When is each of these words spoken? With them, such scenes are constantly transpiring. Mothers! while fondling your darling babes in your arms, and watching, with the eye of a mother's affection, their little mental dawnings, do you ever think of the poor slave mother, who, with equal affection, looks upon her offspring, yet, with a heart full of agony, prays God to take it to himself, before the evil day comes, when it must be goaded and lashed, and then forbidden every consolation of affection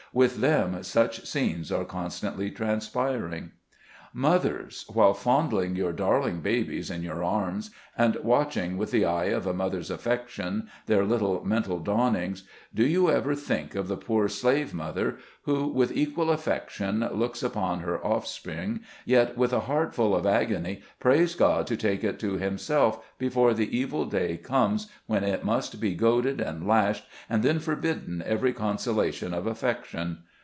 With 0.13 0.41
them, 0.41 0.83
such 0.83 1.25
scenes 1.25 1.71
are 1.71 1.85
constantly 1.85 2.51
transpiring. 2.51 3.51
Mothers! 4.13 4.83
while 4.89 5.13
fondling 5.13 5.77
your 5.77 5.93
darling 5.93 6.41
babes 6.41 6.91
in 6.91 7.01
your 7.01 7.23
arms, 7.23 7.71
and 7.97 8.17
watching, 8.17 8.77
with 8.77 8.91
the 8.91 9.05
eye 9.05 9.27
of 9.31 9.47
a 9.47 9.53
mother's 9.53 9.89
affection, 9.89 10.67
their 10.85 11.05
little 11.05 11.45
mental 11.45 11.79
dawnings, 11.79 12.43
do 12.75 12.85
you 12.85 13.09
ever 13.09 13.35
think 13.35 13.73
of 13.73 13.87
the 13.87 13.95
poor 13.95 14.27
slave 14.27 14.73
mother, 14.73 15.15
who, 15.43 15.65
with 15.69 15.95
equal 15.95 16.29
affection, 16.29 17.07
looks 17.13 17.41
upon 17.41 17.79
her 17.79 18.05
offspring, 18.05 18.81
yet, 19.05 19.37
with 19.37 19.53
a 19.53 19.61
heart 19.61 19.95
full 19.95 20.13
of 20.13 20.25
agony, 20.25 20.81
prays 20.99 21.33
God 21.33 21.65
to 21.67 21.77
take 21.77 22.03
it 22.03 22.19
to 22.19 22.33
himself, 22.35 22.99
before 23.17 23.53
the 23.53 23.77
evil 23.77 24.03
day 24.03 24.35
comes, 24.35 24.89
when 25.05 25.23
it 25.23 25.45
must 25.45 25.79
be 25.79 25.95
goaded 25.95 26.41
and 26.41 26.67
lashed, 26.67 27.05
and 27.29 27.43
then 27.43 27.59
forbidden 27.59 28.21
every 28.27 28.51
consolation 28.51 29.33
of 29.33 29.47
affection 29.47 30.17